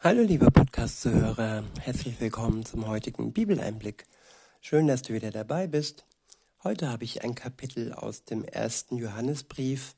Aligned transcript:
Hallo 0.00 0.22
liebe 0.22 0.48
Podcast-Zuhörer, 0.52 1.64
herzlich 1.80 2.20
willkommen 2.20 2.64
zum 2.64 2.86
heutigen 2.86 3.32
Bibeleinblick. 3.32 4.06
Schön, 4.60 4.86
dass 4.86 5.02
du 5.02 5.12
wieder 5.12 5.32
dabei 5.32 5.66
bist. 5.66 6.06
Heute 6.62 6.88
habe 6.88 7.02
ich 7.02 7.24
ein 7.24 7.34
Kapitel 7.34 7.92
aus 7.92 8.22
dem 8.22 8.44
ersten 8.44 8.96
Johannesbrief. 8.96 9.96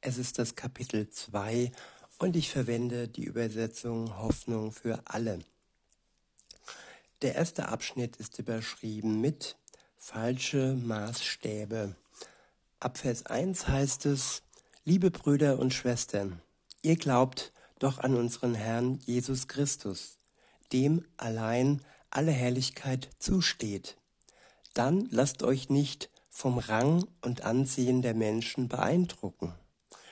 Es 0.00 0.18
ist 0.18 0.38
das 0.38 0.54
Kapitel 0.54 1.10
2 1.10 1.72
und 2.18 2.36
ich 2.36 2.48
verwende 2.48 3.08
die 3.08 3.24
Übersetzung 3.24 4.16
Hoffnung 4.18 4.70
für 4.70 5.02
alle. 5.06 5.40
Der 7.22 7.34
erste 7.34 7.70
Abschnitt 7.70 8.18
ist 8.18 8.38
überschrieben 8.38 9.20
mit 9.20 9.56
falsche 9.96 10.74
Maßstäbe. 10.74 11.96
Ab 12.78 12.98
Vers 12.98 13.26
1 13.26 13.66
heißt 13.66 14.06
es, 14.06 14.44
liebe 14.84 15.10
Brüder 15.10 15.58
und 15.58 15.74
Schwestern, 15.74 16.40
ihr 16.82 16.94
glaubt, 16.94 17.50
doch 17.80 17.98
an 17.98 18.14
unseren 18.14 18.54
Herrn 18.54 19.00
Jesus 19.04 19.48
Christus, 19.48 20.18
dem 20.72 21.04
allein 21.16 21.80
alle 22.10 22.30
Herrlichkeit 22.30 23.08
zusteht. 23.18 23.96
Dann 24.74 25.08
lasst 25.10 25.42
euch 25.42 25.68
nicht 25.68 26.10
vom 26.28 26.58
Rang 26.58 27.04
und 27.22 27.42
Ansehen 27.42 28.02
der 28.02 28.14
Menschen 28.14 28.68
beeindrucken. 28.68 29.52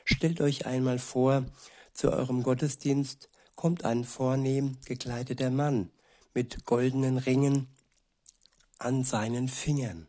Stellt 0.05 0.41
euch 0.41 0.67
einmal 0.67 0.99
vor, 0.99 1.45
zu 1.93 2.11
eurem 2.11 2.43
Gottesdienst 2.43 3.29
kommt 3.55 3.85
ein 3.85 4.05
vornehm 4.05 4.79
gekleideter 4.85 5.51
Mann 5.51 5.91
mit 6.35 6.65
goldenen 6.65 7.19
Ringen 7.19 7.69
an 8.79 9.05
seinen 9.05 9.49
Fingern. 9.49 10.09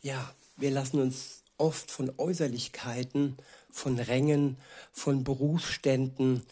Ja, 0.00 0.34
wir 0.56 0.70
lassen 0.70 1.00
uns 1.00 1.41
oft 1.62 1.92
von 1.92 2.12
Äußerlichkeiten 2.18 3.36
von 3.70 3.98
Rängen, 3.98 4.58
von 4.92 5.22
Berufsständen, 5.22 6.42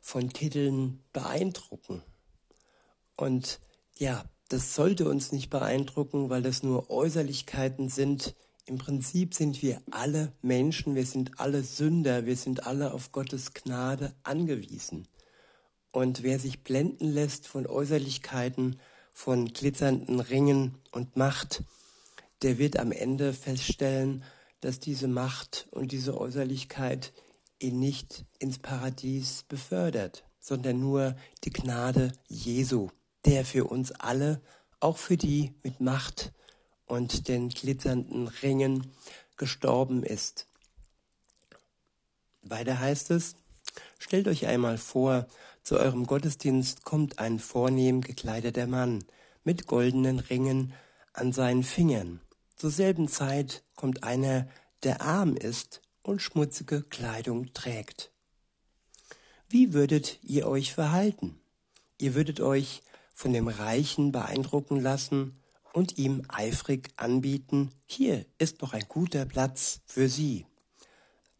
von 0.00 0.30
Titeln 0.30 1.02
beeindrucken. 1.12 2.02
Und 3.16 3.58
ja, 3.96 4.24
das 4.48 4.74
sollte 4.74 5.08
uns 5.08 5.32
nicht 5.32 5.50
beeindrucken, 5.50 6.30
weil 6.30 6.42
das 6.42 6.62
nur 6.62 6.90
Äußerlichkeiten 6.90 7.88
sind. 7.88 8.34
Im 8.64 8.78
Prinzip 8.78 9.34
sind 9.34 9.62
wir 9.62 9.82
alle 9.90 10.32
Menschen, 10.42 10.94
wir 10.94 11.06
sind 11.06 11.40
alle 11.40 11.64
Sünder, 11.64 12.24
wir 12.24 12.36
sind 12.36 12.64
alle 12.64 12.94
auf 12.94 13.10
Gottes 13.10 13.54
Gnade 13.54 14.14
angewiesen. 14.22 15.08
Und 15.90 16.22
wer 16.22 16.38
sich 16.38 16.62
blenden 16.62 17.12
lässt 17.12 17.48
von 17.48 17.66
Äußerlichkeiten, 17.66 18.78
von 19.12 19.52
glitzernden 19.52 20.20
Ringen 20.20 20.78
und 20.92 21.16
Macht, 21.16 21.64
der 22.42 22.58
wird 22.58 22.78
am 22.78 22.92
Ende 22.92 23.32
feststellen, 23.32 24.22
dass 24.62 24.78
diese 24.80 25.08
Macht 25.08 25.66
und 25.72 25.92
diese 25.92 26.18
Äußerlichkeit 26.18 27.12
ihn 27.58 27.78
nicht 27.78 28.24
ins 28.38 28.58
Paradies 28.58 29.44
befördert, 29.48 30.24
sondern 30.38 30.80
nur 30.80 31.14
die 31.44 31.50
Gnade 31.50 32.12
Jesu, 32.28 32.88
der 33.26 33.44
für 33.44 33.64
uns 33.64 33.92
alle, 33.92 34.40
auch 34.80 34.96
für 34.96 35.16
die 35.16 35.52
mit 35.62 35.80
Macht 35.80 36.32
und 36.86 37.28
den 37.28 37.48
glitzernden 37.48 38.28
Ringen 38.28 38.92
gestorben 39.36 40.04
ist. 40.04 40.46
Weiter 42.42 42.78
heißt 42.78 43.10
es, 43.10 43.34
stellt 43.98 44.28
euch 44.28 44.46
einmal 44.46 44.78
vor, 44.78 45.26
zu 45.64 45.76
eurem 45.76 46.06
Gottesdienst 46.06 46.84
kommt 46.84 47.18
ein 47.18 47.40
vornehm 47.40 48.00
gekleideter 48.00 48.68
Mann 48.68 49.04
mit 49.42 49.66
goldenen 49.66 50.20
Ringen 50.20 50.72
an 51.12 51.32
seinen 51.32 51.64
Fingern 51.64 52.20
zur 52.62 52.70
selben 52.70 53.08
Zeit 53.08 53.64
kommt 53.74 54.04
einer, 54.04 54.46
der 54.84 55.00
arm 55.00 55.34
ist 55.34 55.82
und 56.04 56.22
schmutzige 56.22 56.82
Kleidung 56.82 57.52
trägt. 57.54 58.12
Wie 59.48 59.72
würdet 59.72 60.20
ihr 60.22 60.46
euch 60.46 60.72
verhalten? 60.72 61.40
Ihr 61.98 62.14
würdet 62.14 62.38
euch 62.40 62.84
von 63.16 63.32
dem 63.32 63.48
Reichen 63.48 64.12
beeindrucken 64.12 64.78
lassen 64.78 65.40
und 65.72 65.98
ihm 65.98 66.22
eifrig 66.28 66.90
anbieten, 66.98 67.72
hier 67.84 68.26
ist 68.38 68.62
noch 68.62 68.74
ein 68.74 68.84
guter 68.86 69.24
Platz 69.24 69.80
für 69.84 70.08
Sie. 70.08 70.46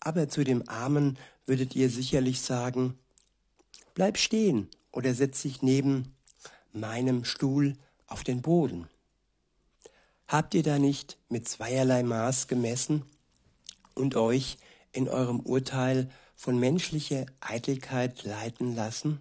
Aber 0.01 0.29
zu 0.29 0.43
dem 0.43 0.69
Armen 0.69 1.21
würdet 1.47 1.77
ihr 1.77 1.89
sicherlich 1.89 2.41
sagen, 2.41 2.99
bleib 3.95 4.19
stehen 4.19 4.67
oder 4.91 5.15
setz 5.15 5.43
dich 5.43 5.63
neben 5.63 6.17
meinem 6.73 7.25
Stuhl 7.25 7.77
auf 8.09 8.25
den 8.25 8.43
Boden. 8.43 8.89
Habt 10.33 10.55
ihr 10.55 10.63
da 10.63 10.79
nicht 10.79 11.19
mit 11.29 11.47
zweierlei 11.47 12.03
Maß 12.03 12.49
gemessen 12.49 13.05
und 13.95 14.17
euch 14.17 14.57
in 14.91 15.07
eurem 15.07 15.41
Urteil 15.41 16.11
von 16.35 16.59
menschlicher 16.59 17.27
Eitelkeit 17.41 18.25
leiten 18.25 18.75
lassen? 18.75 19.21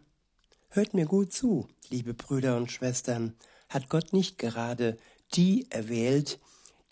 Hört 0.70 0.94
mir 0.94 1.06
gut 1.06 1.34
zu, 1.34 1.68
liebe 1.90 2.14
Brüder 2.14 2.56
und 2.56 2.72
Schwestern, 2.72 3.36
hat 3.68 3.90
Gott 3.90 4.14
nicht 4.14 4.38
gerade 4.38 4.98
die 5.34 5.70
erwählt, 5.70 6.40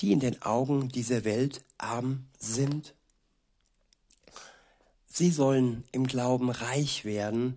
die 0.01 0.11
in 0.11 0.19
den 0.19 0.41
Augen 0.41 0.89
dieser 0.89 1.23
Welt 1.23 1.63
arm 1.77 2.25
sind? 2.37 2.95
Sie 5.05 5.31
sollen 5.31 5.85
im 5.93 6.05
Glauben 6.07 6.49
reich 6.49 7.05
werden 7.05 7.55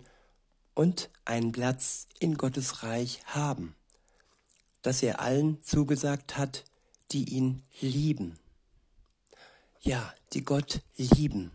und 0.75 1.09
einen 1.25 1.51
Platz 1.51 2.07
in 2.19 2.37
Gottes 2.37 2.83
Reich 2.83 3.19
haben 3.25 3.75
dass 4.83 5.01
er 5.01 5.19
allen 5.19 5.63
zugesagt 5.63 6.37
hat, 6.37 6.63
die 7.11 7.33
ihn 7.33 7.63
lieben. 7.81 8.37
Ja, 9.81 10.13
die 10.33 10.43
Gott 10.43 10.81
lieben, 10.95 11.51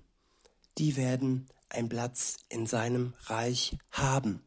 die 0.77 0.97
werden 0.97 1.49
einen 1.69 1.88
Platz 1.88 2.38
in 2.49 2.67
seinem 2.67 3.15
Reich 3.27 3.77
haben. 3.93 4.43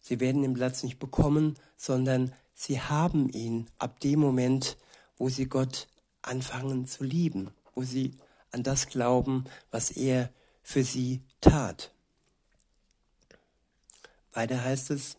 Sie 0.00 0.20
werden 0.20 0.42
den 0.42 0.54
Platz 0.54 0.82
nicht 0.82 0.98
bekommen, 0.98 1.58
sondern 1.76 2.32
sie 2.54 2.80
haben 2.80 3.28
ihn 3.28 3.68
ab 3.78 4.00
dem 4.00 4.20
Moment, 4.20 4.76
wo 5.16 5.28
sie 5.28 5.46
Gott 5.46 5.88
anfangen 6.22 6.86
zu 6.86 7.04
lieben, 7.04 7.50
wo 7.74 7.82
sie 7.82 8.16
an 8.50 8.62
das 8.62 8.86
glauben, 8.86 9.44
was 9.70 9.90
er 9.90 10.30
für 10.62 10.84
sie 10.84 11.20
tat. 11.40 11.92
Weiter 14.32 14.62
heißt 14.62 14.90
es, 14.90 15.16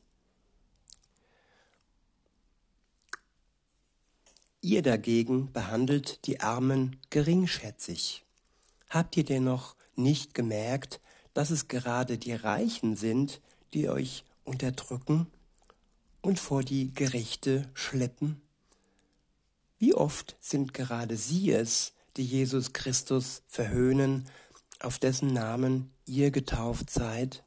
Ihr 4.62 4.82
dagegen 4.82 5.54
behandelt 5.54 6.26
die 6.28 6.42
Armen 6.42 6.98
geringschätzig. 7.10 8.26
Habt 8.90 9.16
ihr 9.16 9.24
denn 9.24 9.46
noch 9.46 9.76
nicht 9.96 10.34
gemerkt, 10.34 11.00
dass 11.34 11.50
es 11.50 11.70
gerade 11.70 12.18
die 12.18 12.34
Reichen 12.34 12.98
sind, 12.98 13.40
die 13.74 13.88
euch 13.88 14.26
unterdrücken 14.44 15.28
und 16.22 16.40
vor 16.40 16.64
die 16.64 16.94
Gerichte 16.94 17.70
schleppen? 17.74 18.42
Wie 19.78 19.94
oft 19.94 20.36
sind 20.42 20.74
gerade 20.74 21.16
sie 21.16 21.52
es, 21.52 21.94
die 22.18 22.26
Jesus 22.26 22.74
Christus 22.74 23.44
verhöhnen, 23.48 24.28
auf 24.82 25.00
dessen 25.00 25.32
Namen 25.32 25.90
ihr 26.06 26.32
getauft 26.32 26.90
seid? 26.90 27.46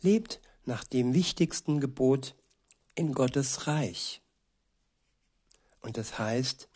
Lebt 0.00 0.40
nach 0.64 0.84
dem 0.84 1.12
wichtigsten 1.12 1.80
Gebot 1.80 2.36
in 2.94 3.14
Gottes 3.14 3.66
Reich. 3.66 4.20
Und 5.84 5.98
das 5.98 6.18
heißt, 6.18 6.66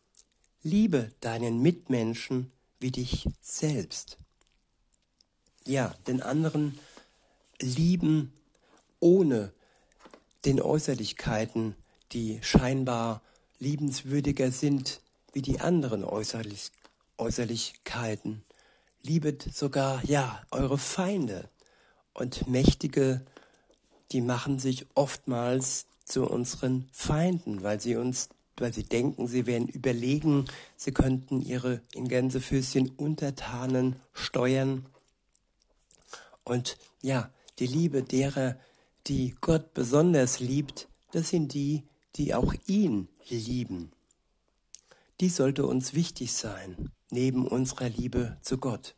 liebe 0.63 1.11
deinen 1.21 1.63
Mitmenschen 1.63 2.53
wie 2.79 2.91
dich 2.91 3.27
selbst. 3.41 4.19
Ja, 5.65 5.95
den 6.07 6.21
anderen 6.21 6.79
lieben 7.59 8.35
ohne 9.01 9.51
den 10.45 10.61
Äußerlichkeiten, 10.61 11.75
die 12.13 12.39
scheinbar 12.43 13.23
liebenswürdiger 13.59 14.53
sind 14.53 15.01
wie 15.33 15.43
die 15.43 15.61
anderen 15.61 16.05
Äußerlich 16.05 16.71
Äußerlichkeiten. 17.17 18.43
Liebet 19.03 19.43
sogar, 19.55 20.05
ja, 20.05 20.43
eure 20.51 20.77
Feinde. 20.77 21.49
Und 22.13 22.47
Mächtige, 22.47 23.25
die 24.13 24.21
machen 24.21 24.59
sich 24.59 24.87
oftmals 24.95 25.87
zu 26.05 26.29
unseren 26.29 26.91
Feinden, 26.93 27.63
weil 27.63 27.81
sie 27.81 27.97
uns 27.97 28.29
weil 28.61 28.73
sie 28.73 28.85
denken, 28.85 29.27
sie 29.27 29.47
wären 29.47 29.69
überlegen, 29.69 30.47
sie 30.77 30.93
könnten 30.93 31.41
ihre 31.41 31.81
in 31.95 32.09
Gänsefüßchen 32.09 32.91
Untertanen 32.97 33.97
steuern. 34.13 34.87
Und 36.45 36.79
ja, 37.03 37.31
die 37.59 37.67
Liebe 37.67 38.03
derer, 38.03 38.59
die 39.07 39.35
Gott 39.41 39.75
besonders 39.75 40.41
liebt, 40.41 40.89
das 41.13 41.31
sind 41.31 41.55
die, 41.55 41.85
die 42.17 42.35
auch 42.35 42.55
ihn 42.67 43.09
lieben. 43.29 43.93
Die 45.21 45.29
sollte 45.29 45.67
uns 45.67 45.95
wichtig 45.95 46.33
sein, 46.33 46.91
neben 47.11 47.47
unserer 47.47 47.89
Liebe 47.89 48.39
zu 48.43 48.59
Gott. 48.59 48.95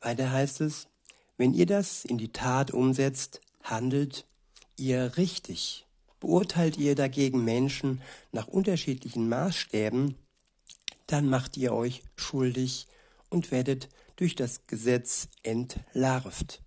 Weiter 0.00 0.30
heißt 0.32 0.60
es, 0.60 0.88
wenn 1.36 1.54
ihr 1.54 1.66
das 1.66 2.04
in 2.04 2.18
die 2.18 2.32
Tat 2.32 2.72
umsetzt, 2.72 3.40
handelt 3.62 4.26
ihr 4.76 5.16
richtig 5.16 5.86
Beurteilt 6.24 6.78
ihr 6.78 6.94
dagegen 6.94 7.44
Menschen 7.44 8.00
nach 8.32 8.48
unterschiedlichen 8.48 9.28
Maßstäben, 9.28 10.14
dann 11.06 11.28
macht 11.28 11.58
ihr 11.58 11.74
euch 11.74 12.02
schuldig 12.16 12.86
und 13.28 13.50
werdet 13.50 13.90
durch 14.16 14.34
das 14.34 14.66
Gesetz 14.66 15.28
entlarvt. 15.42 16.62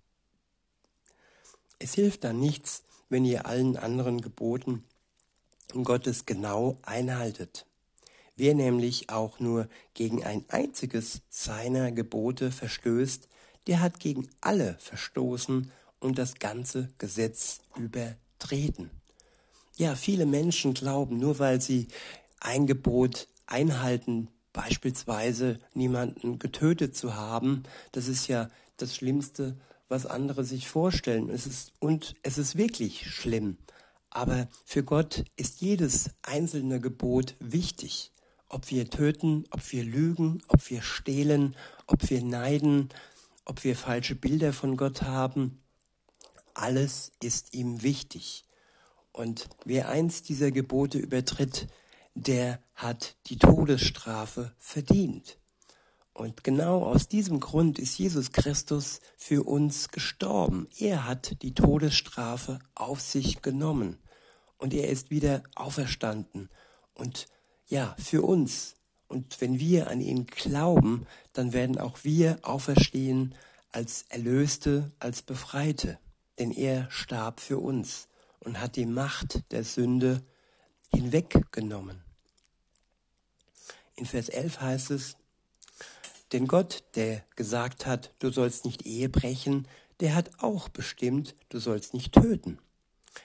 Es 1.80 1.94
hilft 1.94 2.22
dann 2.22 2.38
nichts, 2.38 2.84
wenn 3.08 3.24
ihr 3.24 3.46
allen 3.46 3.76
anderen 3.76 4.20
Geboten 4.20 4.84
Gottes 5.82 6.24
genau 6.24 6.78
einhaltet. 6.82 7.66
Wer 8.36 8.54
nämlich 8.54 9.10
auch 9.10 9.40
nur 9.40 9.68
gegen 9.92 10.22
ein 10.22 10.44
einziges 10.50 11.22
seiner 11.30 11.90
Gebote 11.90 12.52
verstößt, 12.52 13.26
der 13.66 13.80
hat 13.80 13.98
gegen 13.98 14.30
alle 14.40 14.76
verstoßen 14.78 15.72
und 15.98 16.16
das 16.16 16.36
ganze 16.36 16.90
Gesetz 16.98 17.58
übertreten. 17.74 18.92
Ja, 19.78 19.94
viele 19.94 20.26
Menschen 20.26 20.74
glauben, 20.74 21.20
nur 21.20 21.38
weil 21.38 21.60
sie 21.60 21.86
ein 22.40 22.66
Gebot 22.66 23.28
einhalten, 23.46 24.26
beispielsweise 24.52 25.60
niemanden 25.72 26.40
getötet 26.40 26.96
zu 26.96 27.14
haben, 27.14 27.62
das 27.92 28.08
ist 28.08 28.26
ja 28.26 28.50
das 28.76 28.96
Schlimmste, 28.96 29.56
was 29.88 30.04
andere 30.04 30.42
sich 30.42 30.68
vorstellen. 30.68 31.30
Es 31.30 31.46
ist, 31.46 31.74
und 31.78 32.16
es 32.24 32.38
ist 32.38 32.56
wirklich 32.56 33.08
schlimm. 33.08 33.56
Aber 34.10 34.48
für 34.64 34.82
Gott 34.82 35.24
ist 35.36 35.60
jedes 35.60 36.10
einzelne 36.22 36.80
Gebot 36.80 37.36
wichtig. 37.38 38.10
Ob 38.48 38.72
wir 38.72 38.90
töten, 38.90 39.44
ob 39.52 39.70
wir 39.70 39.84
lügen, 39.84 40.42
ob 40.48 40.70
wir 40.70 40.82
stehlen, 40.82 41.54
ob 41.86 42.10
wir 42.10 42.24
neiden, 42.24 42.88
ob 43.44 43.62
wir 43.62 43.76
falsche 43.76 44.16
Bilder 44.16 44.52
von 44.52 44.76
Gott 44.76 45.02
haben, 45.02 45.62
alles 46.54 47.12
ist 47.22 47.54
ihm 47.54 47.84
wichtig. 47.84 48.44
Und 49.18 49.48
wer 49.64 49.88
eins 49.88 50.22
dieser 50.22 50.52
Gebote 50.52 50.96
übertritt, 50.96 51.66
der 52.14 52.62
hat 52.76 53.16
die 53.26 53.36
Todesstrafe 53.36 54.54
verdient. 54.60 55.38
Und 56.12 56.44
genau 56.44 56.84
aus 56.84 57.08
diesem 57.08 57.40
Grund 57.40 57.80
ist 57.80 57.98
Jesus 57.98 58.30
Christus 58.30 59.00
für 59.16 59.42
uns 59.42 59.88
gestorben. 59.88 60.68
Er 60.78 61.04
hat 61.04 61.42
die 61.42 61.52
Todesstrafe 61.52 62.60
auf 62.76 63.00
sich 63.00 63.42
genommen 63.42 63.98
und 64.56 64.72
er 64.72 64.88
ist 64.88 65.10
wieder 65.10 65.42
auferstanden. 65.56 66.48
Und 66.94 67.26
ja, 67.66 67.96
für 67.98 68.22
uns. 68.22 68.76
Und 69.08 69.40
wenn 69.40 69.58
wir 69.58 69.90
an 69.90 70.00
ihn 70.00 70.26
glauben, 70.26 71.08
dann 71.32 71.52
werden 71.52 71.78
auch 71.78 72.04
wir 72.04 72.38
auferstehen 72.42 73.34
als 73.72 74.04
Erlöste, 74.10 74.92
als 75.00 75.22
Befreite. 75.22 75.98
Denn 76.38 76.52
er 76.52 76.88
starb 76.92 77.40
für 77.40 77.58
uns 77.58 78.06
und 78.40 78.60
hat 78.60 78.76
die 78.76 78.86
Macht 78.86 79.50
der 79.52 79.64
Sünde 79.64 80.22
hinweggenommen. 80.94 82.02
In 83.96 84.06
Vers 84.06 84.28
11 84.28 84.60
heißt 84.60 84.90
es, 84.92 85.16
denn 86.32 86.46
Gott, 86.46 86.84
der 86.94 87.24
gesagt 87.36 87.86
hat, 87.86 88.12
du 88.18 88.30
sollst 88.30 88.64
nicht 88.64 88.86
Ehe 88.86 89.08
brechen, 89.08 89.66
der 90.00 90.14
hat 90.14 90.30
auch 90.38 90.68
bestimmt, 90.68 91.34
du 91.48 91.58
sollst 91.58 91.94
nicht 91.94 92.12
töten. 92.12 92.58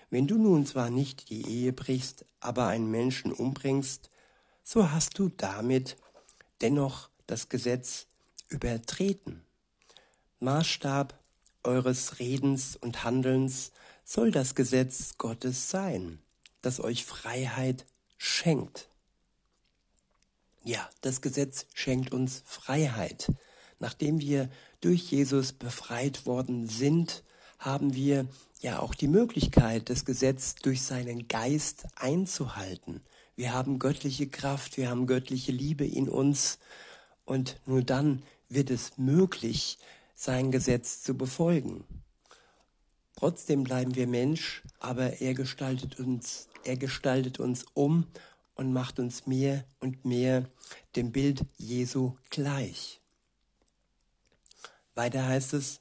Wenn 0.09 0.27
du 0.27 0.37
nun 0.37 0.65
zwar 0.65 0.89
nicht 0.89 1.29
die 1.29 1.45
Ehe 1.47 1.73
brichst, 1.73 2.25
aber 2.39 2.67
einen 2.67 2.89
Menschen 2.89 3.31
umbringst, 3.31 4.09
so 4.63 4.91
hast 4.91 5.19
du 5.19 5.29
damit 5.29 5.97
dennoch 6.61 7.09
das 7.27 7.49
Gesetz 7.49 8.07
übertreten. 8.49 9.43
Maßstab 10.39 11.19
eures 11.63 12.19
Redens 12.19 12.75
und 12.75 13.03
Handelns 13.03 13.71
soll 14.03 14.31
das 14.31 14.55
Gesetz 14.55 15.17
Gottes 15.17 15.69
sein, 15.69 16.19
das 16.61 16.79
euch 16.79 17.05
Freiheit 17.05 17.85
schenkt. 18.17 18.89
Ja, 20.63 20.89
das 21.01 21.21
Gesetz 21.21 21.65
schenkt 21.73 22.13
uns 22.13 22.41
Freiheit. 22.45 23.31
Nachdem 23.79 24.19
wir 24.19 24.49
durch 24.79 25.11
Jesus 25.11 25.51
befreit 25.51 26.25
worden 26.25 26.69
sind, 26.69 27.23
haben 27.59 27.95
wir 27.95 28.27
ja 28.61 28.79
auch 28.79 28.95
die 28.95 29.07
Möglichkeit, 29.07 29.89
das 29.89 30.05
Gesetz 30.05 30.55
durch 30.55 30.83
seinen 30.83 31.27
Geist 31.27 31.85
einzuhalten. 31.95 33.01
Wir 33.35 33.53
haben 33.53 33.79
göttliche 33.79 34.27
Kraft, 34.27 34.77
wir 34.77 34.89
haben 34.89 35.07
göttliche 35.07 35.51
Liebe 35.51 35.85
in 35.85 36.07
uns 36.07 36.59
und 37.25 37.59
nur 37.65 37.83
dann 37.83 38.23
wird 38.47 38.69
es 38.69 38.97
möglich, 38.97 39.77
sein 40.15 40.51
Gesetz 40.51 41.01
zu 41.01 41.17
befolgen. 41.17 41.83
Trotzdem 43.23 43.63
bleiben 43.63 43.95
wir 43.95 44.05
Mensch, 44.05 44.63
aber 44.81 45.21
er 45.21 45.33
gestaltet 45.33 45.97
uns, 45.97 46.49
er 46.65 46.75
gestaltet 46.75 47.39
uns 47.39 47.63
um 47.73 48.05
und 48.53 48.73
macht 48.73 48.99
uns 48.99 49.25
mehr 49.27 49.63
und 49.79 50.03
mehr 50.03 50.43
dem 50.97 51.13
Bild 51.13 51.45
Jesu 51.55 52.15
gleich. 52.31 52.99
Weiter 54.93 55.25
heißt 55.25 55.53
es, 55.53 55.79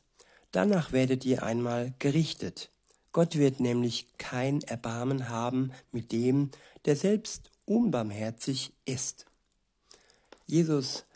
danach 0.52 0.92
werdet 0.92 1.24
ihr 1.24 1.42
einmal 1.42 1.94
gerichtet. 1.98 2.70
Gott 3.10 3.34
wird 3.34 3.58
nämlich 3.58 4.06
kein 4.18 4.62
Erbarmen 4.62 5.28
haben 5.28 5.72
mit 5.90 6.12
dem, 6.12 6.52
der 6.84 6.94
selbst 6.94 7.50
unbarmherzig 7.64 8.72
ist. 8.84 9.26
Jesus 10.46 11.06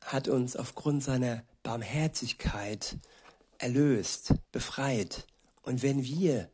hat 0.00 0.28
uns 0.28 0.54
aufgrund 0.54 1.02
seiner 1.02 1.42
Barmherzigkeit 1.64 2.98
erlöst, 3.58 4.34
befreit. 4.52 5.26
Und 5.62 5.82
wenn 5.82 6.04
wir, 6.04 6.48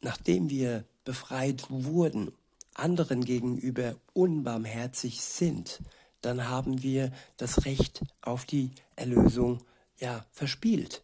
nachdem 0.00 0.50
wir 0.50 0.84
befreit 1.04 1.66
wurden 1.68 2.32
anderen 2.74 3.24
gegenüber 3.24 3.96
unbarmherzig 4.12 5.22
sind, 5.22 5.80
dann 6.20 6.48
haben 6.48 6.82
wir 6.82 7.12
das 7.36 7.64
Recht 7.64 8.02
auf 8.22 8.44
die 8.44 8.72
Erlösung 8.96 9.64
ja 9.98 10.26
verspielt. 10.32 11.02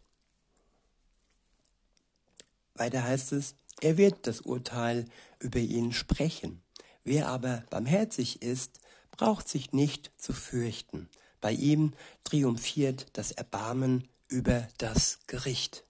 Weiter 2.75 3.03
heißt 3.03 3.33
es, 3.33 3.55
er 3.81 3.97
wird 3.97 4.27
das 4.27 4.41
Urteil 4.41 5.05
über 5.39 5.59
ihn 5.59 5.91
sprechen. 5.91 6.61
Wer 7.03 7.27
aber 7.27 7.63
barmherzig 7.69 8.41
ist, 8.41 8.79
braucht 9.11 9.47
sich 9.47 9.73
nicht 9.73 10.11
zu 10.17 10.33
fürchten. 10.33 11.09
Bei 11.41 11.51
ihm 11.51 11.93
triumphiert 12.23 13.07
das 13.13 13.31
Erbarmen 13.31 14.07
über 14.27 14.67
das 14.77 15.19
Gericht. 15.27 15.83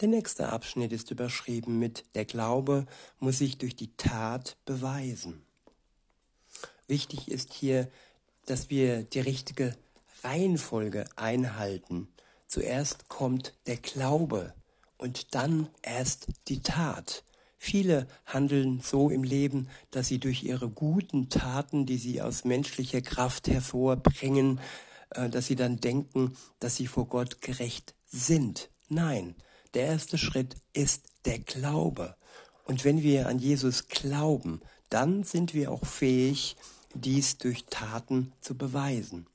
Der 0.00 0.08
nächste 0.08 0.50
Abschnitt 0.50 0.92
ist 0.92 1.10
überschrieben 1.10 1.78
mit 1.78 2.04
Der 2.14 2.26
Glaube 2.26 2.84
muss 3.18 3.38
sich 3.38 3.56
durch 3.56 3.76
die 3.76 3.96
Tat 3.96 4.58
beweisen. 4.66 5.42
Wichtig 6.86 7.30
ist 7.30 7.54
hier, 7.54 7.88
dass 8.44 8.68
wir 8.68 9.04
die 9.04 9.20
richtige 9.20 9.74
Reihenfolge 10.22 11.06
einhalten. 11.16 12.08
Zuerst 12.46 13.08
kommt 13.08 13.54
der 13.66 13.78
Glaube 13.78 14.52
und 14.98 15.34
dann 15.34 15.70
erst 15.80 16.26
die 16.48 16.60
Tat. 16.60 17.24
Viele 17.56 18.06
handeln 18.26 18.80
so 18.80 19.08
im 19.08 19.24
Leben, 19.24 19.70
dass 19.92 20.08
sie 20.08 20.18
durch 20.18 20.44
ihre 20.44 20.68
guten 20.68 21.30
Taten, 21.30 21.86
die 21.86 21.96
sie 21.96 22.20
aus 22.20 22.44
menschlicher 22.44 23.00
Kraft 23.00 23.48
hervorbringen, 23.48 24.60
äh, 25.10 25.30
dass 25.30 25.46
sie 25.46 25.56
dann 25.56 25.78
denken, 25.80 26.36
dass 26.60 26.76
sie 26.76 26.86
vor 26.86 27.06
Gott 27.06 27.40
gerecht 27.40 27.94
sind. 28.06 28.68
Nein, 28.88 29.34
der 29.76 29.88
erste 29.88 30.16
Schritt 30.16 30.56
ist 30.72 31.04
der 31.26 31.38
Glaube. 31.38 32.16
Und 32.64 32.84
wenn 32.86 33.02
wir 33.02 33.28
an 33.28 33.38
Jesus 33.38 33.88
glauben, 33.88 34.62
dann 34.88 35.22
sind 35.22 35.52
wir 35.52 35.70
auch 35.70 35.84
fähig, 35.84 36.56
dies 36.94 37.36
durch 37.36 37.66
Taten 37.66 38.32
zu 38.40 38.56
beweisen. 38.56 39.26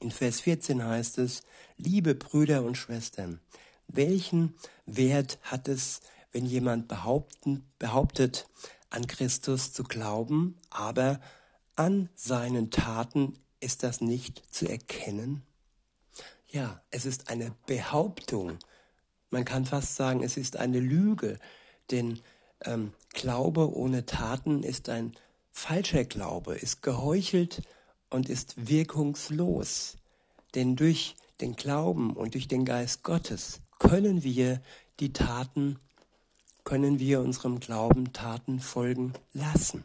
In 0.00 0.10
Vers 0.10 0.42
14 0.42 0.84
heißt 0.84 1.16
es, 1.18 1.42
liebe 1.78 2.14
Brüder 2.14 2.64
und 2.64 2.76
Schwestern, 2.76 3.40
welchen 3.88 4.54
Wert 4.84 5.38
hat 5.42 5.68
es, 5.68 6.02
wenn 6.30 6.44
jemand 6.44 6.88
behauptet, 6.88 8.46
an 8.90 9.06
Christus 9.06 9.72
zu 9.72 9.84
glauben, 9.84 10.58
aber 10.68 11.18
an 11.76 12.10
seinen 12.14 12.70
Taten 12.70 13.38
ist 13.60 13.84
das 13.84 14.02
nicht 14.02 14.42
zu 14.50 14.68
erkennen? 14.68 15.42
Ja, 16.48 16.82
es 16.90 17.06
ist 17.06 17.30
eine 17.30 17.52
Behauptung, 17.66 18.58
man 19.34 19.44
kann 19.44 19.64
fast 19.64 19.96
sagen, 19.96 20.22
es 20.22 20.36
ist 20.36 20.56
eine 20.56 20.78
Lüge, 20.78 21.40
denn 21.90 22.20
ähm, 22.64 22.92
Glaube 23.12 23.76
ohne 23.76 24.06
Taten 24.06 24.62
ist 24.62 24.88
ein 24.88 25.12
falscher 25.50 26.04
Glaube, 26.04 26.54
ist 26.54 26.82
geheuchelt 26.82 27.62
und 28.10 28.28
ist 28.28 28.68
wirkungslos. 28.68 29.96
Denn 30.54 30.76
durch 30.76 31.16
den 31.40 31.56
Glauben 31.56 32.12
und 32.12 32.34
durch 32.34 32.46
den 32.46 32.64
Geist 32.64 33.02
Gottes 33.02 33.60
können 33.80 34.22
wir 34.22 34.62
die 35.00 35.12
Taten, 35.12 35.80
können 36.62 37.00
wir 37.00 37.20
unserem 37.20 37.58
Glauben 37.58 38.12
Taten 38.12 38.60
folgen 38.60 39.14
lassen. 39.32 39.82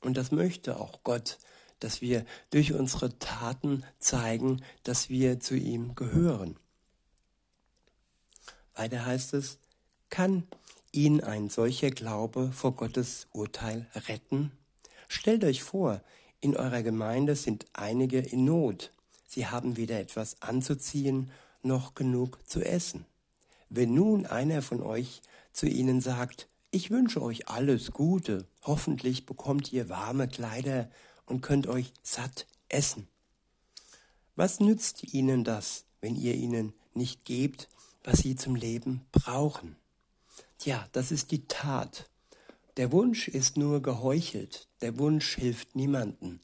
Und 0.00 0.16
das 0.16 0.32
möchte 0.32 0.80
auch 0.80 1.04
Gott, 1.04 1.38
dass 1.78 2.00
wir 2.00 2.26
durch 2.50 2.72
unsere 2.72 3.20
Taten 3.20 3.84
zeigen, 4.00 4.64
dass 4.82 5.10
wir 5.10 5.38
zu 5.38 5.54
ihm 5.54 5.94
gehören. 5.94 6.56
Weiter 8.74 9.06
heißt 9.06 9.34
es, 9.34 9.58
kann 10.10 10.44
ihn 10.92 11.20
ein 11.20 11.48
solcher 11.48 11.90
Glaube 11.90 12.52
vor 12.52 12.72
Gottes 12.72 13.28
Urteil 13.32 13.86
retten? 14.08 14.52
Stellt 15.08 15.44
euch 15.44 15.62
vor, 15.62 16.00
in 16.40 16.56
eurer 16.56 16.82
Gemeinde 16.82 17.36
sind 17.36 17.66
einige 17.72 18.18
in 18.18 18.44
Not. 18.44 18.90
sie 19.26 19.46
haben 19.46 19.76
weder 19.76 19.98
etwas 19.98 20.42
anzuziehen 20.42 21.30
noch 21.62 21.94
genug 21.94 22.38
zu 22.46 22.60
essen. 22.60 23.06
Wenn 23.70 23.94
nun 23.94 24.26
einer 24.26 24.60
von 24.60 24.82
euch 24.82 25.22
zu 25.52 25.66
ihnen 25.66 26.00
sagt, 26.00 26.48
ich 26.70 26.90
wünsche 26.90 27.22
euch 27.22 27.48
alles 27.48 27.92
Gute, 27.92 28.46
hoffentlich 28.62 29.26
bekommt 29.26 29.72
ihr 29.72 29.88
warme 29.88 30.28
Kleider 30.28 30.90
und 31.26 31.40
könnt 31.40 31.66
euch 31.66 31.92
satt 32.02 32.46
essen. 32.68 33.08
Was 34.36 34.60
nützt 34.60 35.14
ihnen 35.14 35.44
das, 35.44 35.84
wenn 36.00 36.16
ihr 36.16 36.34
ihnen 36.34 36.72
nicht 36.92 37.24
gebt, 37.24 37.68
was 38.04 38.18
sie 38.18 38.36
zum 38.36 38.54
Leben 38.54 39.04
brauchen? 39.10 39.76
Tja, 40.58 40.86
das 40.92 41.10
ist 41.10 41.32
die 41.32 41.46
Tat. 41.48 42.08
Der 42.76 42.92
Wunsch 42.92 43.28
ist 43.28 43.56
nur 43.56 43.82
geheuchelt, 43.82 44.68
der 44.82 44.98
Wunsch 44.98 45.34
hilft 45.36 45.74
niemanden. 45.74 46.40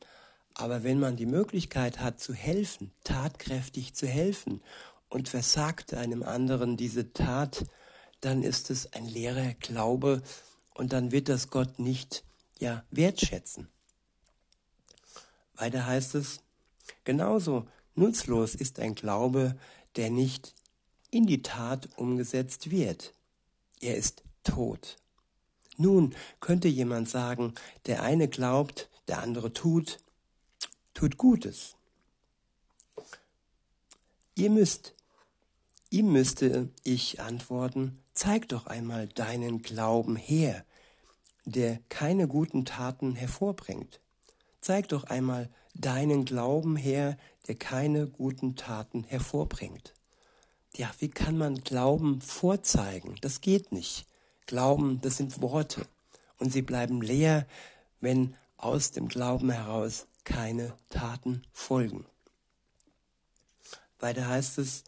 Aber 0.55 0.83
wenn 0.83 0.99
man 0.99 1.17
die 1.17 1.27
Möglichkeit 1.27 2.01
hat 2.01 2.21
zu 2.21 2.35
helfen, 2.35 2.93
tatkräftig 3.05 3.95
zu 3.95 4.07
helfen 4.07 4.63
und 5.09 5.29
versagt 5.29 5.95
einem 5.95 6.23
anderen 6.23 6.77
diese 6.77 7.13
Tat, 7.13 7.67
dann 8.21 8.43
ist 8.43 8.71
es 8.71 8.93
ein 8.93 9.07
leerer 9.07 9.55
Glaube 9.55 10.23
und 10.75 10.93
dann 10.93 11.13
wird 11.13 11.29
das 11.29 11.51
Gott 11.51 11.79
nicht 11.79 12.25
ja 12.59 12.85
wertschätzen. 12.91 13.69
Weiter 15.55 15.87
heißt 15.87 16.15
es, 16.15 16.41
genauso 17.05 17.67
nutzlos 17.95 18.55
ist 18.55 18.79
ein 18.81 18.95
Glaube, 18.95 19.57
der 19.97 20.11
nicht 20.11 20.55
in 21.11 21.27
die 21.27 21.43
Tat 21.43 21.89
umgesetzt 21.97 22.71
wird. 22.71 23.13
Er 23.81 23.97
ist 23.97 24.23
tot. 24.45 24.99
Nun 25.77 26.15
könnte 26.41 26.69
jemand 26.69 27.09
sagen, 27.09 27.55
der 27.87 28.03
eine 28.03 28.29
glaubt, 28.29 28.91
der 29.09 29.23
andere 29.23 29.53
tut, 29.53 29.99
tut 30.95 31.17
Gutes. 31.17 31.77
Ihr 34.35 34.51
müsst, 34.51 34.95
ihm 35.89 36.13
müsste 36.13 36.69
ich 36.85 37.21
antworten, 37.21 37.99
zeig 38.13 38.49
doch 38.49 38.67
einmal 38.67 39.09
deinen 39.09 39.63
Glauben 39.63 40.17
her, 40.17 40.65
der 41.45 41.81
keine 41.89 42.29
guten 42.29 42.65
Taten 42.65 43.17
hervorbringt. 43.17 44.01
Zeig 44.61 44.89
doch 44.89 45.05
einmal 45.05 45.49
deinen 45.75 46.25
Glauben 46.25 46.77
her, 46.77 47.17
der 47.49 47.55
keine 47.55 48.07
guten 48.07 48.57
Taten 48.57 49.05
hervorbringt. 49.05 49.95
Ja, 50.77 50.91
wie 50.99 51.09
kann 51.09 51.37
man 51.37 51.57
Glauben 51.57 52.21
vorzeigen? 52.21 53.17
Das 53.21 53.41
geht 53.41 53.73
nicht. 53.73 54.07
Glauben, 54.47 55.01
das 55.01 55.17
sind 55.17 55.43
Worte. 55.43 55.87
Und 56.39 56.53
sie 56.53 56.63
bleiben 56.63 57.03
leer, 57.03 57.47
wenn 58.01 58.37
aus 58.57 58.93
dem 58.93 59.09
Glauben 59.09 59.51
heraus 59.51 60.07
keine 60.25 60.75
Taten 60.89 61.43
folgen. 61.53 62.07
Weiter 63.99 64.29
heißt 64.29 64.59
es, 64.59 64.85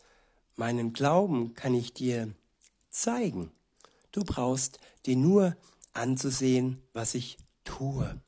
meinen 0.57 0.93
Glauben 0.93 1.55
kann 1.55 1.75
ich 1.75 1.93
dir 1.93 2.33
zeigen. 2.91 3.51
Du 4.13 4.25
brauchst 4.25 4.79
dir 5.07 5.17
nur 5.17 5.57
anzusehen, 5.93 6.83
was 6.93 7.15
ich 7.15 7.39
tue. 7.65 8.21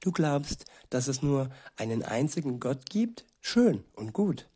Du 0.00 0.12
glaubst, 0.12 0.66
dass 0.90 1.08
es 1.08 1.22
nur 1.22 1.50
einen 1.76 2.02
einzigen 2.02 2.60
Gott 2.60 2.88
gibt? 2.88 3.24
Schön 3.40 3.84
und 3.94 4.12
gut. 4.12 4.48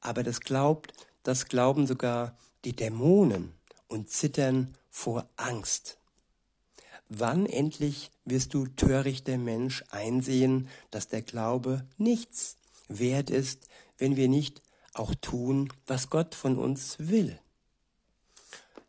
Aber 0.00 0.22
das 0.22 0.40
glaubt, 0.40 0.92
das 1.22 1.46
glauben 1.46 1.86
sogar 1.86 2.36
die 2.64 2.74
Dämonen 2.74 3.52
und 3.88 4.10
zittern 4.10 4.74
vor 4.90 5.28
Angst. 5.36 5.98
Wann 7.08 7.46
endlich 7.46 8.10
wirst 8.24 8.54
du, 8.54 8.66
törichter 8.66 9.36
Mensch, 9.36 9.84
einsehen, 9.90 10.68
dass 10.90 11.08
der 11.08 11.22
Glaube 11.22 11.84
nichts 11.98 12.56
wert 12.88 13.30
ist, 13.30 13.66
wenn 13.98 14.16
wir 14.16 14.28
nicht 14.28 14.62
auch 14.94 15.14
tun, 15.16 15.72
was 15.86 16.10
Gott 16.10 16.34
von 16.34 16.56
uns 16.56 16.96
will? 16.98 17.38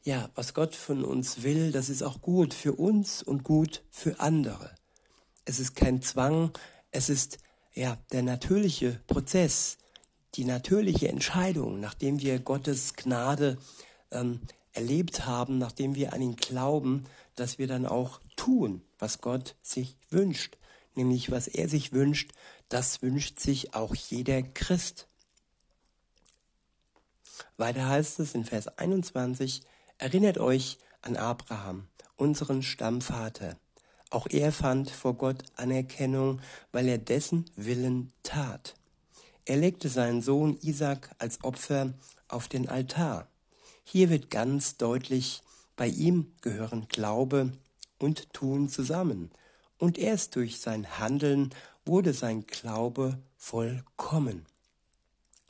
Ja, 0.03 0.29
was 0.35 0.53
Gott 0.53 0.75
von 0.75 1.03
uns 1.03 1.43
will, 1.43 1.71
das 1.71 1.89
ist 1.89 2.01
auch 2.01 2.21
gut 2.21 2.53
für 2.53 2.73
uns 2.73 3.21
und 3.21 3.43
gut 3.43 3.83
für 3.91 4.19
andere. 4.19 4.75
Es 5.45 5.59
ist 5.59 5.75
kein 5.75 6.01
Zwang, 6.01 6.51
es 6.91 7.09
ist 7.09 7.39
ja 7.73 7.97
der 8.11 8.23
natürliche 8.23 8.99
Prozess, 9.07 9.77
die 10.35 10.45
natürliche 10.45 11.09
Entscheidung, 11.09 11.79
nachdem 11.79 12.21
wir 12.21 12.39
Gottes 12.39 12.95
Gnade 12.95 13.57
ähm, 14.11 14.41
erlebt 14.73 15.25
haben, 15.25 15.57
nachdem 15.57 15.95
wir 15.95 16.13
an 16.13 16.21
ihn 16.21 16.35
glauben, 16.35 17.05
dass 17.35 17.57
wir 17.57 17.67
dann 17.67 17.85
auch 17.85 18.19
tun, 18.35 18.81
was 18.99 19.19
Gott 19.19 19.55
sich 19.61 19.97
wünscht. 20.09 20.57
Nämlich 20.95 21.31
was 21.31 21.47
er 21.47 21.69
sich 21.69 21.93
wünscht, 21.93 22.31
das 22.69 23.01
wünscht 23.01 23.39
sich 23.39 23.73
auch 23.73 23.95
jeder 23.95 24.41
Christ. 24.43 25.07
Weiter 27.57 27.87
heißt 27.87 28.19
es 28.19 28.33
in 28.33 28.45
Vers 28.45 28.67
21, 28.77 29.63
erinnert 29.97 30.37
euch 30.37 30.77
an 31.01 31.15
Abraham, 31.17 31.87
unseren 32.15 32.61
Stammvater. 32.61 33.57
Auch 34.09 34.27
er 34.29 34.51
fand 34.51 34.91
vor 34.91 35.13
Gott 35.13 35.43
Anerkennung, 35.55 36.41
weil 36.71 36.87
er 36.87 36.97
dessen 36.97 37.45
Willen 37.55 38.11
tat. 38.23 38.75
Er 39.45 39.57
legte 39.57 39.89
seinen 39.89 40.21
Sohn 40.21 40.57
Isaac 40.61 41.11
als 41.17 41.43
Opfer 41.43 41.93
auf 42.27 42.47
den 42.47 42.69
Altar. 42.69 43.27
Hier 43.83 44.09
wird 44.09 44.29
ganz 44.29 44.77
deutlich, 44.77 45.41
bei 45.75 45.87
ihm 45.87 46.33
gehören 46.41 46.87
Glaube 46.87 47.51
und 47.97 48.31
Tun 48.33 48.69
zusammen. 48.69 49.31
Und 49.77 49.97
erst 49.97 50.35
durch 50.35 50.59
sein 50.59 50.99
Handeln 50.99 51.49
wurde 51.85 52.13
sein 52.13 52.45
Glaube 52.45 53.17
vollkommen. 53.35 54.45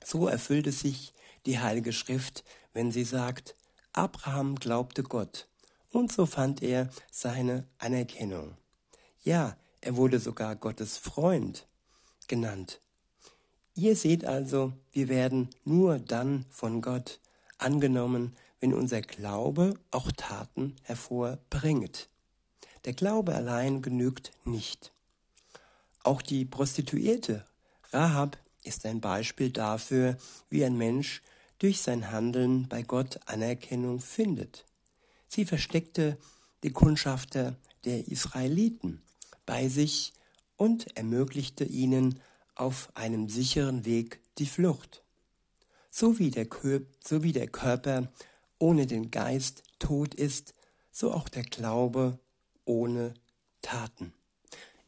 So 0.03 0.27
erfüllte 0.27 0.71
sich 0.71 1.13
die 1.45 1.59
Heilige 1.59 1.91
Schrift, 1.91 2.43
wenn 2.73 2.91
sie 2.91 3.03
sagt, 3.03 3.55
Abraham 3.93 4.55
glaubte 4.55 5.03
Gott, 5.03 5.47
und 5.91 6.11
so 6.11 6.25
fand 6.25 6.63
er 6.63 6.89
seine 7.11 7.67
Anerkennung. 7.77 8.55
Ja, 9.23 9.57
er 9.81 9.97
wurde 9.97 10.19
sogar 10.19 10.55
Gottes 10.55 10.97
Freund 10.97 11.67
genannt. 12.27 12.79
Ihr 13.75 13.95
seht 13.95 14.25
also, 14.25 14.73
wir 14.91 15.07
werden 15.07 15.49
nur 15.63 15.99
dann 15.99 16.45
von 16.49 16.81
Gott 16.81 17.19
angenommen, 17.57 18.35
wenn 18.59 18.73
unser 18.73 19.01
Glaube 19.01 19.75
auch 19.91 20.11
Taten 20.11 20.75
hervorbringt. 20.83 22.09
Der 22.85 22.93
Glaube 22.93 23.33
allein 23.33 23.81
genügt 23.81 24.31
nicht. 24.43 24.91
Auch 26.03 26.21
die 26.21 26.45
Prostituierte 26.45 27.45
Rahab 27.91 28.37
ist 28.63 28.85
ein 28.85 29.01
Beispiel 29.01 29.51
dafür, 29.51 30.17
wie 30.49 30.65
ein 30.65 30.77
Mensch 30.77 31.21
durch 31.59 31.81
sein 31.81 32.11
Handeln 32.11 32.67
bei 32.67 32.81
Gott 32.81 33.19
Anerkennung 33.25 33.99
findet. 33.99 34.65
Sie 35.27 35.45
versteckte 35.45 36.17
die 36.63 36.71
Kundschafter 36.71 37.55
der 37.85 38.07
Israeliten 38.07 39.01
bei 39.45 39.67
sich 39.67 40.13
und 40.57 40.95
ermöglichte 40.97 41.63
ihnen 41.63 42.19
auf 42.55 42.89
einem 42.95 43.29
sicheren 43.29 43.85
Weg 43.85 44.19
die 44.37 44.45
Flucht. 44.45 45.03
So 45.89 46.19
wie 46.19 46.31
der, 46.31 46.47
so 47.03 47.23
wie 47.23 47.33
der 47.33 47.47
Körper 47.47 48.11
ohne 48.59 48.87
den 48.87 49.11
Geist 49.11 49.63
tot 49.79 50.13
ist, 50.13 50.53
so 50.91 51.11
auch 51.11 51.29
der 51.29 51.43
Glaube 51.43 52.19
ohne 52.65 53.13
Taten. 53.61 54.13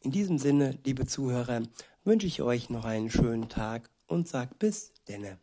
In 0.01 0.12
diesem 0.12 0.38
Sinne, 0.38 0.77
liebe 0.84 1.05
Zuhörer, 1.05 1.63
wünsche 2.03 2.27
ich 2.27 2.41
euch 2.41 2.70
noch 2.70 2.86
einen 2.86 3.10
schönen 3.10 3.50
Tag 3.50 3.89
und 4.08 4.27
sag 4.27 4.60
bis 4.60 4.91
denne. 5.08 5.39